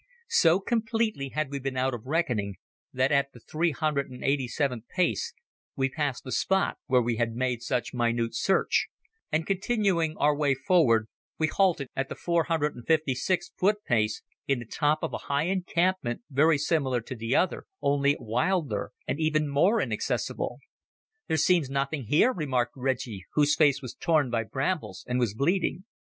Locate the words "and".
4.09-4.23, 9.31-9.45, 12.75-12.87, 19.07-19.19, 25.07-25.19